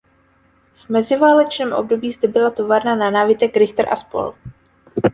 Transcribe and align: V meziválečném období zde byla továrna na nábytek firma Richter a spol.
V 0.73 0.89
meziválečném 0.89 1.73
období 1.73 2.11
zde 2.11 2.27
byla 2.27 2.49
továrna 2.49 2.95
na 2.95 3.09
nábytek 3.09 3.51
firma 3.53 3.59
Richter 3.65 3.89
a 3.93 3.95
spol. 3.95 4.33